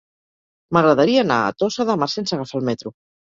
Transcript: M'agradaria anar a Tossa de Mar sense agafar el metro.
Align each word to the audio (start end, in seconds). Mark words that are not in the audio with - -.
M'agradaria 0.77 1.19
anar 1.25 1.37
a 1.41 1.51
Tossa 1.65 1.87
de 1.91 1.97
Mar 2.05 2.09
sense 2.15 2.37
agafar 2.39 2.59
el 2.63 2.67
metro. 2.73 2.95